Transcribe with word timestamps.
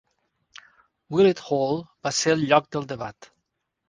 Willett 1.15 1.43
Hall 1.49 1.77
va 2.07 2.13
ser 2.21 2.33
el 2.39 2.41
lloc 2.53 2.71
del 2.77 2.89
debat. 2.93 3.29